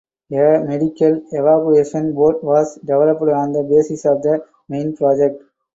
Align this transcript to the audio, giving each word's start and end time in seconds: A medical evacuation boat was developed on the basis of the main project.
A 0.31 0.35
medical 0.65 1.21
evacuation 1.31 2.15
boat 2.15 2.43
was 2.43 2.73
developed 2.79 3.21
on 3.21 3.53
the 3.53 3.61
basis 3.61 4.03
of 4.05 4.23
the 4.23 4.43
main 4.67 4.97
project. 4.97 5.43